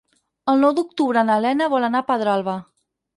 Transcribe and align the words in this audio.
El 0.53 0.61
nou 0.61 0.71
d'octubre 0.79 1.23
na 1.27 1.35
Lena 1.45 1.67
vol 1.73 1.85
anar 1.89 2.01
a 2.05 2.07
Pedralba. 2.09 2.57